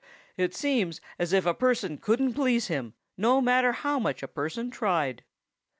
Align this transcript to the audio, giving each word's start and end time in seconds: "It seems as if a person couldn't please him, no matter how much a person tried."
"It 0.35 0.55
seems 0.55 0.99
as 1.19 1.31
if 1.31 1.45
a 1.45 1.53
person 1.53 1.99
couldn't 1.99 2.33
please 2.33 2.69
him, 2.69 2.95
no 3.17 3.39
matter 3.39 3.71
how 3.71 3.99
much 3.99 4.23
a 4.23 4.27
person 4.27 4.71
tried." 4.71 5.23